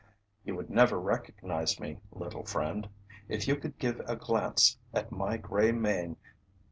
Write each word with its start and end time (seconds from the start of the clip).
You 0.43 0.55
would 0.55 0.71
never 0.71 0.99
recognize 0.99 1.79
me, 1.79 1.99
little 2.11 2.43
friend, 2.43 2.89
if 3.29 3.47
you 3.47 3.55
could 3.55 3.77
give 3.77 3.99
a 4.07 4.15
glance 4.15 4.79
at 4.95 5.11
my 5.11 5.37
gray 5.37 5.71
mane. 5.71 6.17